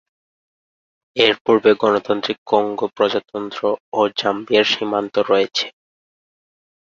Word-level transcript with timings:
এর 1.15 1.33
পূর্বে 1.43 1.71
গণতান্ত্রিক 1.81 2.37
কঙ্গো 2.47 2.87
প্রজাতন্ত্র 2.95 3.61
ও 3.93 4.01
জাম্বিয়ার 4.19 4.67
সীমান্ত 4.71 5.15
রয়েছে। 5.29 5.65